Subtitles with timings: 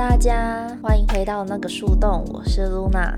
[0.00, 3.14] 大家欢迎回到那个树洞，我是露娜。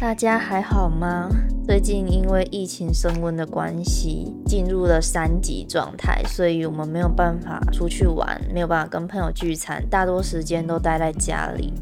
[0.00, 1.28] 大家还好吗？
[1.66, 11.74] 最近因为疫情升温的关系，进入了三级状态，所以我们没有办法出去玩，没有办法跟朋友聚餐，大多时间都待在家里。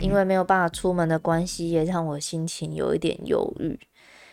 [0.00, 3.78] 因为没有办法出门的关系，也让我心情有一点忧郁。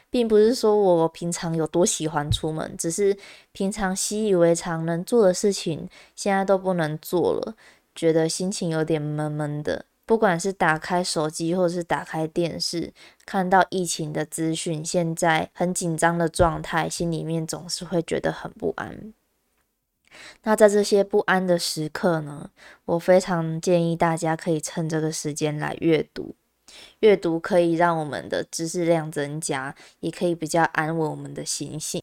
[0.09, 3.16] 并不是说我平常有多喜欢出门，只是
[3.52, 7.53] 平常习以为常能做的事情，现在都不能做了。
[7.95, 12.93] 觉得心情有点闷闷的，不管是打开手机或是打开电视，
[13.25, 19.13] 看到疫情的资讯，现在很紧张的状态，心里面总是会觉得很不安。
[20.43, 22.49] 那在这些不安的时刻呢，
[22.85, 26.35] 我非常建议大家可以趁这个时间来阅读，
[26.99, 32.02] 阅读可以让我们的知识量增加，也可以比较安稳我们的心性。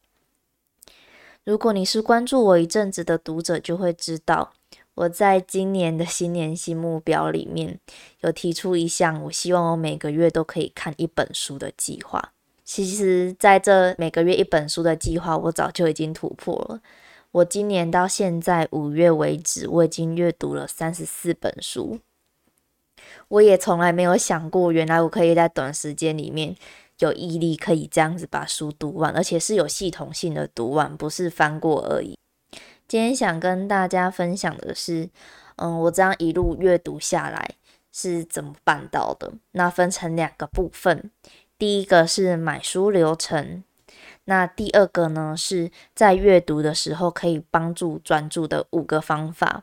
[1.44, 4.52] 如果你是关注我一阵子的读者，就会知道。
[5.00, 7.78] 我在今年的新年新目标里面
[8.20, 12.32] 有提出一项，我希望我每个月都可以看一本书的计划。
[12.64, 16.80] 其实，在这每个月一本书的计划，我早就已经突破了。
[17.32, 22.00] 我今年到现在五月为止，我已经阅读了三十四本书。
[23.28, 26.54] 我也从来没有想过，原来我可以在短时间里面
[26.98, 32.18] 有毅力，可以这样子把书读完，而且是有系统性的读完，不是翻过而已。
[32.91, 35.08] 今天想跟大家分享的是，
[35.55, 37.50] 嗯，我这样一路阅读下来
[37.92, 39.33] 是怎么办到的？
[39.52, 41.08] 那分成两个部分，
[41.56, 43.62] 第一个是买书流程，
[44.24, 49.62] 那第二个呢是在阅读的时候可以帮助专注的五个方法，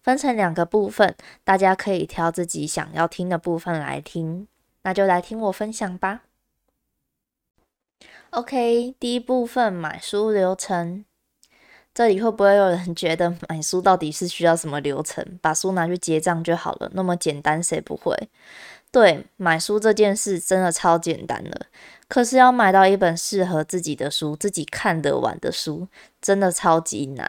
[0.00, 4.48] 分成两个部分，大家可以挑自己想要听的部分来听，
[4.84, 6.22] 那就来听我分享吧。
[8.30, 11.04] OK，第一部分买书流程。
[11.94, 15.24] 这里会不会有人觉得买 书到底是需要什么流程？
[15.40, 18.12] 把书拿去结账就好了，那么简单，谁不会？
[18.90, 21.66] 对，买书这件事真的超简单的，
[22.08, 25.88] 可是要买到一本适合自己的书、自己看得完的书，
[26.20, 27.28] 真的超级难。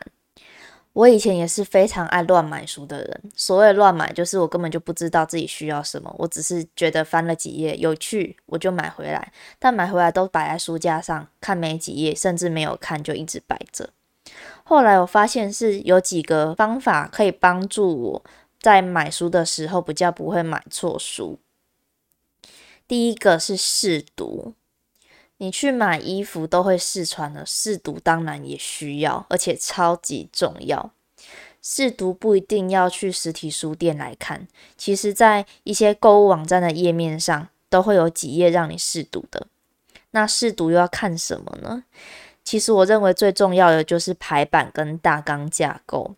[0.94, 13.90] 我以前也是非常爱乱买书的人，所谓乱买，就是我根本就不知道自己需要什么，我只是觉得翻了几页有趣，我就买回来，但买回来都摆在书架上，看没几页，甚至没有看就一直摆着。
[14.64, 18.24] 后来我发现是有几个方法可以帮助我
[18.60, 21.40] 在买书的时候比较不会买错书。
[22.88, 24.54] 第一个是试读，
[25.38, 30.92] 你去买衣服都会试穿的，试读当然也需要，而且超级重要。
[31.62, 34.48] 试读不一定要去实体书店来看，
[34.78, 39.48] 其实在一些购物网站的页面上都会有几页让你试读的。
[40.12, 41.84] 那试读又要看什么呢？
[42.46, 46.16] 其实我认为最重要的就是排版跟大纲架构。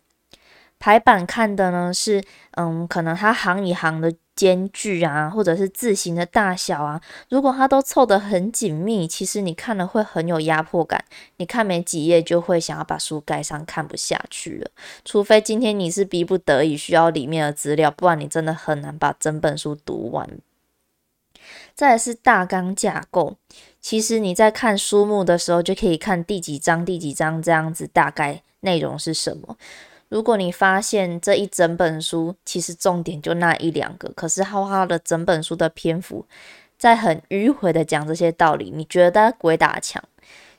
[0.78, 2.22] 排版看的呢是，
[2.52, 7.00] 嗯，可能它行与行的间距啊，或者是字形的大小啊，
[7.30, 11.04] 如果它都凑得很紧密，其实你看了会很有压迫感。
[11.38, 14.70] 你看没几页就会想要把书盖上，看不下去了。
[15.04, 20.28] 除非今天你是逼不得已需要里面的资料，不然你真的很难把整本书读完。
[21.74, 23.36] 再来是大纲架构，
[23.88, 29.56] 其实你在看书目的时候就可以看第几章、第几章这样子，大概内容是什么。
[30.10, 36.26] 如果你发现这一整本书其实重点就那一两个，可是浩浩的整本书的篇幅
[36.76, 40.04] 在很迂回的讲这些道理，你觉得鬼打墙？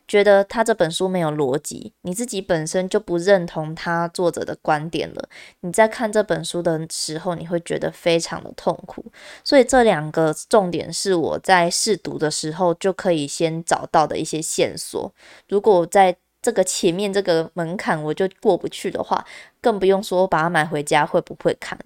[0.10, 5.30] 觉得他这本书没有逻辑，你自己本身就不认同他作者的观点了。
[5.62, 9.06] 你在看这本书的时候，你会觉得非常的痛苦。
[9.44, 15.14] 所以这两个重点是我在试读的时候就可以先找到的一些线索。
[15.48, 19.24] 如果在这个前面这个门槛我就过不去的话，
[19.62, 21.86] 更不用说把它买回家会不会看了。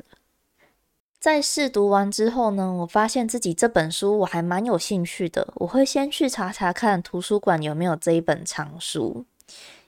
[1.23, 5.53] 在试读完之后呢，我发现自己这本书我还蛮有兴趣的。
[5.56, 9.23] 我会先去查查看图书馆有没有这一本藏书，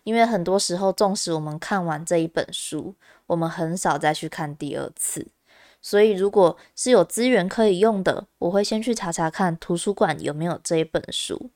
[0.06, 2.96] 因为很多时候，纵使我们看完这一本书，
[3.28, 5.28] 我们很少再去看第二次。
[5.82, 11.50] 所以，如果是有资源可以用的，我会先去查查看图书馆有没有这一本书。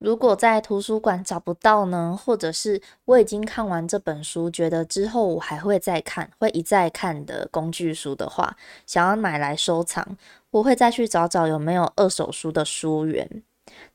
[0.00, 8.56] 如果在图书馆找不到呢，或者是我已经看完这本书，觉得之后我还会再看，会一再看的工具书的话，
[8.86, 10.16] 想要买来收藏，
[10.52, 13.42] 我会再去找找有没有二手书的书源。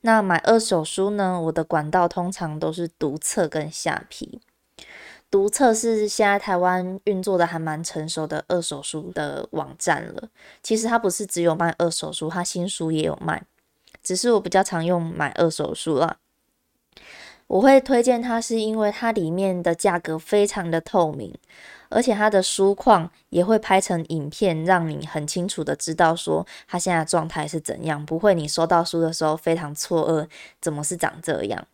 [0.02, 4.40] 那买二手书呢，我的管道通常都是读册跟下皮。
[5.32, 10.30] 读册是现在台湾运作的还蛮成熟的二手书的网站了。
[10.62, 13.44] 其实它不是只有卖二手书，它新书也有卖。
[14.06, 16.16] 只是我比较常用买二手书啦。
[17.48, 21.34] 我会推荐它，是因为它里面的价格非常的透明，
[21.90, 30.30] 而且它的书况也会拍成影片，让你很清楚的知道说它现在状态是怎样，不会你收到书的时候非常错愕，
[30.62, 31.68] 怎么是长这样？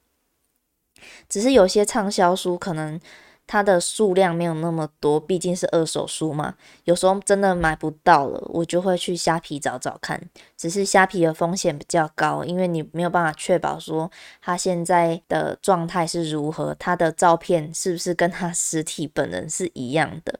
[1.29, 2.99] 只是有些畅销书可能。
[3.47, 6.55] 它的数量没有那么多，毕竟是二手书嘛。
[6.85, 10.21] 有时候真的买不到了，我就会去虾皮找找看。
[10.55, 14.09] 只是虾皮的风险比较高，因为你没有办法确保说
[14.41, 20.39] 它现在的状态是如何，它的照片是不是跟它实体本人是一样的。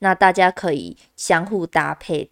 [0.00, 2.30] 那大家可以相互搭配。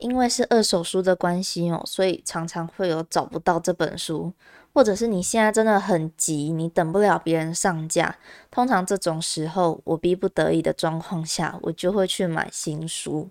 [0.00, 4.32] 因为是二手书的关系哦，所以常常会有找不到这本书，
[4.72, 8.16] 或者是你现在真的很急，你等不了别人上架。
[8.50, 13.28] 通常这种时候，我逼不得已的状况下，我就会去买新书。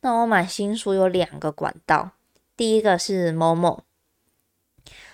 [0.00, 2.10] 那我买新书有两个管道，
[2.56, 3.84] 第一个是某某，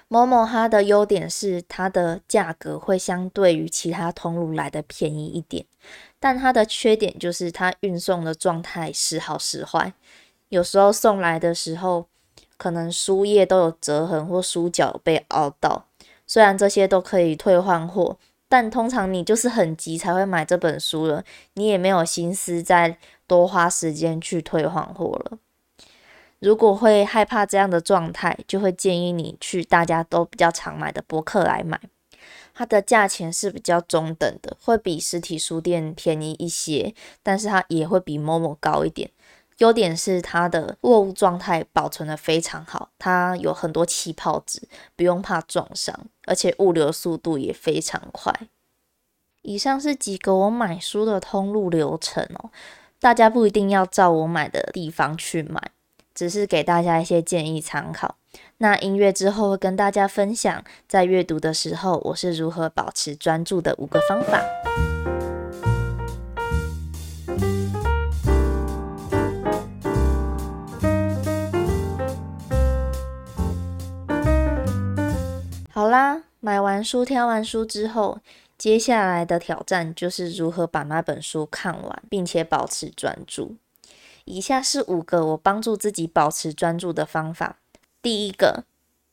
[0.09, 5.67] 某某它的优点是它的价格会相对于其他通路来的便宜一点，
[6.19, 9.93] 但它的缺点就是它运送的状态时好时坏。
[10.49, 12.07] 有时候送来的时候，
[12.57, 15.87] 可能书页都有折痕或书角被凹到。
[16.27, 18.17] 虽然这些都可以退换货，
[18.49, 21.25] 但通常你就是很急才会买这本书了，
[21.55, 25.39] 你也没有心思再多花时间去退换货了。
[26.39, 31.81] 如果会害怕这样的状态，就会建议你去大家都比较常买的博客来买，
[32.55, 39.11] 它的价钱是比较中等的，会比实体书店便宜一些，但是它也会比某某高一点。
[39.59, 44.63] 优点是它的货物状态保存的非常好，它有很多气泡纸，
[44.97, 48.33] 不用怕撞伤，而且物流速度也非常快。
[49.43, 52.51] 以上是几个我买书的通路流程哦，
[52.99, 55.71] 大家不一定要照我买的地方去买，
[56.15, 58.17] 只是给大家一些建议参考。
[58.59, 64.43] 那音乐之后会跟大家分享，在阅读的时候我是如何保持专注的五个方法。
[76.45, 78.19] 买完书、挑完书之后，
[78.59, 83.57] 接下来的挑战就是如何把那本书看完，并且保持专注。
[84.27, 87.57] 以下是五个我帮助自己保持专注的方法。
[88.03, 88.65] 第一个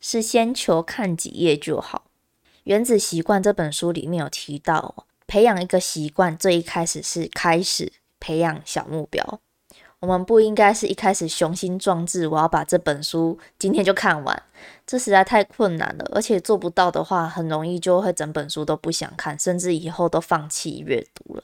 [0.02, 2.04] 是先求看几页就好。
[2.66, 9.40] 《原子习惯》这本书里面有提到，培养一个习惯，最一开始是开始培养小目标。
[10.02, 14.44] 我们不应该是一开始雄心壮志，我要把这本书今天就看完，
[14.86, 16.06] 这实在太困难了。
[16.12, 21.44] 而且做不到的话，很容易就会整本书都不想看，甚至以后都放弃阅读了。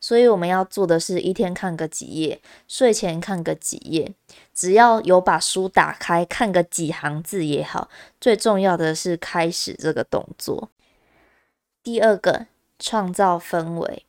[0.00, 4.14] 所以我们要做的是一天看个几页，睡前看个几页，
[4.54, 7.90] 只要有把书打开看个几行字也好。
[8.20, 10.70] 最重要的是开始这个动作。
[11.82, 12.46] 第二个，
[12.78, 14.04] 创造氛围。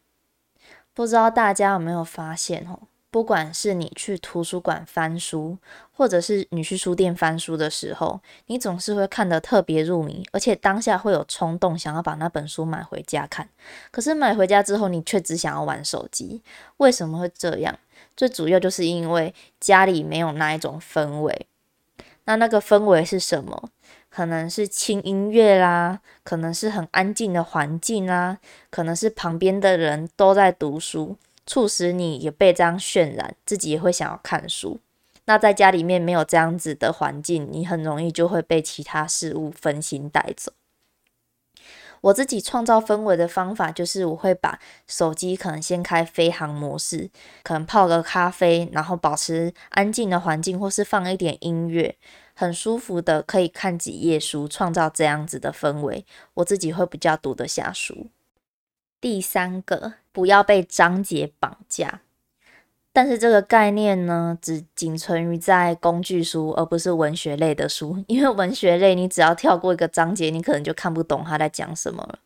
[0.94, 2.89] 不知道大家有没有发现哦？
[3.12, 5.58] 不管是你去图书馆翻书，
[5.92, 13.50] 或者是你去书店翻书的时候，你总是会看得特别入迷，而且当下会有冲动想要把那本书买回家看。
[13.90, 16.42] 可是买回家之后，你却只想要玩手机。
[16.78, 17.78] 为什么会这样？
[18.16, 21.48] 最主要就是因为家里没有那一种氛围。
[22.26, 23.70] 那那个氛围是什么？
[24.10, 28.38] 可能是轻音乐啦，可能是很安静的环境啦，
[28.70, 31.18] 可能是旁边的人都在读书。
[31.50, 34.80] 促使你也被这样渲染，自己也会想要看书。
[35.26, 40.54] 那在家里面没有这样子的环境，你很容易就会被其他事物分心带走。
[42.02, 47.10] 我自己创造氛围的方法就是，我会把手机可能先开飞行模式，
[47.42, 51.96] 可能泡个咖啡，然后保持安静的环境，或是放一点音乐，
[52.36, 58.06] 很舒服的可以看几页书，创造这样子的氛围，我自己会比较读得下书。
[59.02, 62.02] 第三个，不要被章节绑架。
[62.92, 68.04] 但是这个概念呢，只仅存于在工具书，而不是文学类的书。
[68.08, 72.20] 因为文学类，你只要跳过一个章节，你可能就看不懂他在讲什么了。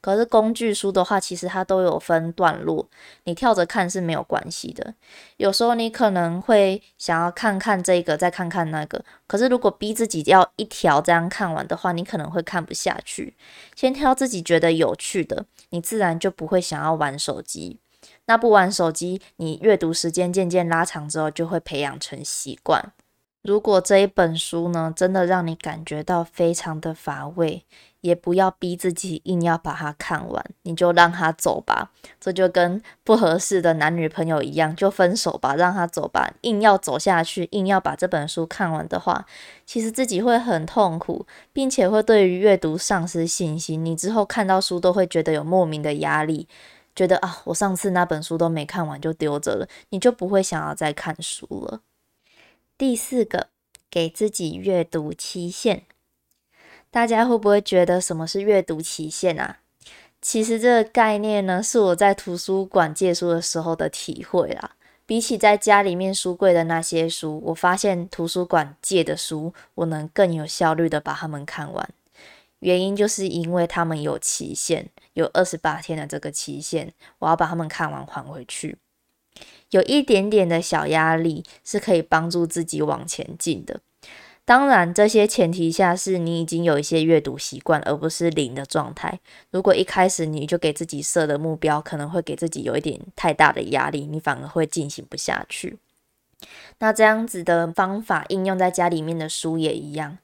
[0.00, 2.88] 可是工具书的话，其实它都有分段落，
[3.24, 4.94] 你跳着看是没有关系的。
[5.36, 9.04] 有时候你可能会想要看看这个，再看看那个。
[9.26, 13.36] 可是如果逼自己要一条这样看完的话，你可能会看不下去。
[13.74, 17.78] 先挑自己觉得有趣的，你自然就不会想要玩手机。
[18.26, 22.92] 那不玩手机，你阅读时间渐渐拉长之后，就会培养成习惯。
[23.48, 27.64] 如果这一本书呢，真的让你感觉到非常的乏味，
[28.02, 31.90] 也不要逼自己硬要把它看完，你就让它走吧。
[32.20, 36.30] 这就跟不合适的男女朋友一样，就分手吧，让他走吧。
[36.42, 39.24] 硬要走下去，硬要把这本书看完的话，
[39.64, 41.24] 其实自己会很痛苦，
[41.54, 43.82] 并且会对于阅读丧失信心。
[43.82, 46.46] 你之后看到书都会觉得有莫名的压力，
[46.94, 51.80] 觉得啊，我上次那本书都没看完就丢着了，你就不会想要再看书了。
[52.78, 53.48] 第四个，
[53.90, 55.82] 给自己阅读期限。
[56.92, 59.58] 大家会不会觉得什么是阅读期限啊？
[60.22, 64.76] 其实这个概念呢，是我在图书馆借书的时候的体会啦。
[65.04, 71.90] 比起在家里面书柜的那些书，我发现图书馆借的书，我能更有效率的把它们看完。
[72.60, 78.78] 原因就是因为他们有期限，有二十八天的这个期限，我要把它们看完还回去。
[79.70, 83.80] 有一点点的小压力是可以帮助自己往前进的。
[84.44, 89.20] 当然，这些前提下是你已经有一些阅读习惯，而不是零的状态。
[89.50, 95.76] 如果一开始你就给自己设的目标，可能会给自己有一点太大的压力，你反而会进行不下去。
[96.78, 100.16] 那这样子的方法应用在家里面的书也一样，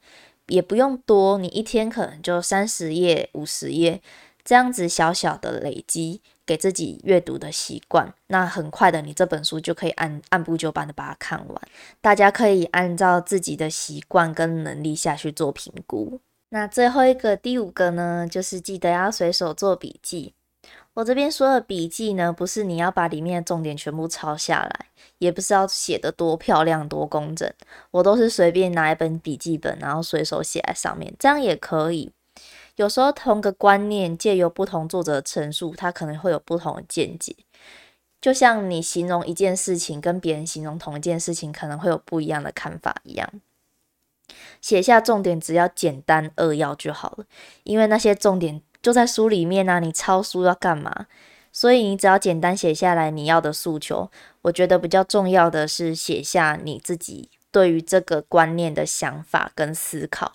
[0.47, 4.00] 也不用多，你一天可能就三十页、五十页，
[4.42, 6.23] 这样子小小的累积。
[6.47, 11.63] 给自己阅读的习惯，那很快的，你这本书就可以按按部就班的把它看完。
[12.01, 16.21] 大家可以按照自己的习惯跟能力下去做评估。
[16.51, 20.35] 那最后一个第五个呢，就是记得要随手做笔记。
[20.95, 24.87] 我这边说的笔记呢，不是你要把里面的重点全部抄下来，
[25.19, 27.53] 也不是要写的多漂亮多工整，
[27.91, 32.13] 我都是随便拿一本笔记本，然后随手写在上面，这样也可以。
[32.76, 37.37] 有时候同个观念借由不同作者的陈述，他可能会有不同的见解。
[38.21, 43.28] 就像你形容一件事情，跟别人形容同一件事情，可能会有不一样的看法一样。
[44.61, 47.26] 写下重点，只要简单扼要就好了，
[47.62, 49.78] 因为那些重点就在书里面啊。
[49.78, 51.07] 你抄书要干嘛？
[51.52, 54.11] 所以你只要简单写下来你要的诉求。
[54.43, 60.33] 我觉得比较重要的是写下你自己对于这个观念的想法跟思考。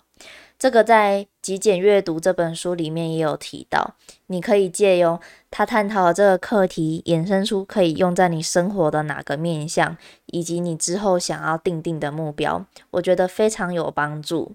[0.60, 3.94] 这个在《极简阅读》这本书里面也有提到，
[4.26, 5.18] 你可以借用
[5.50, 14.54] 他探讨的这个课题，衍生出可以用在你生活的哪个面向，以及你之后想要定定的目标，我觉得非常有帮助。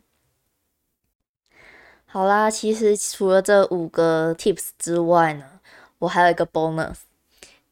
[2.06, 5.60] 好啦，其实除了这五个 tips 之外呢，
[5.98, 6.98] 我还有一个 bonus。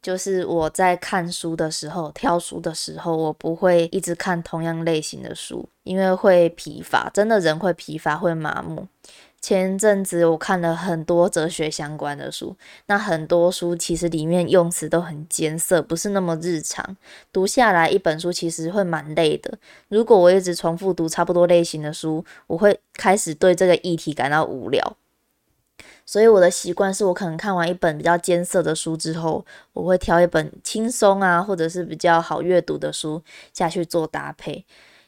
[0.03, 8.86] 就是我在看书的时候，挑书的时候，我不会一直看同样类型的书，因为会疲乏，真的人会疲乏，会麻木。
[9.39, 12.55] 前阵子我看了很多哲学相关的书，
[12.86, 16.95] 那很多书其实里面用词都很艰涩，不是那么日常，
[17.31, 19.57] 读下来一本书其实会蛮累的。
[19.89, 24.98] 如果我一直重复读差不多类型的书，我会开始对这个议题感到无聊。
[26.06, 33.22] 所以我的习惯是我可能看完一本比较艰涩的书之后，我会挑一本轻松啊，或者是比较好阅读的书
[33.54, 34.66] 下去做搭配。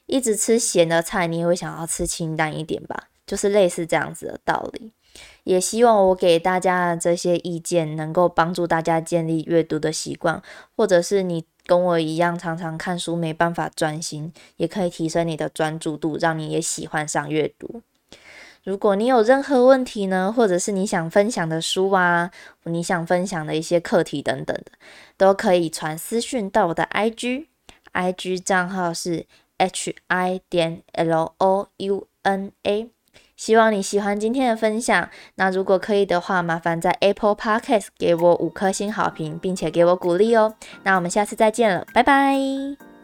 [0.07, 3.09] 一直吃咸的菜，你也会想要吃清淡一点吧？
[3.25, 4.91] 就是类似这样子的道理。
[5.45, 10.41] 也希望我给大家的这些意见能够帮助大家建立阅读的习惯，
[10.75, 17.81] 或者是你跟我一样常常看书没办法专心，也可以提升你的专注度，让你也喜欢上阅读。
[18.65, 22.31] 如果你有任何问题呢，或者是你想分享的书啊，
[22.63, 24.71] 你想分享的一些课题等等的，
[25.15, 29.27] 都可以传私讯到我的 IG，IG 账号是
[29.59, 32.89] h i 点 l o u n a。
[33.37, 35.09] 希望你喜欢今天的分享。
[35.35, 40.55] 那如果可以的话，麻烦在 Apple Podcast 给我五颗星好评，并且给我鼓励哦。
[40.83, 42.94] 那我们下次再见了，拜拜。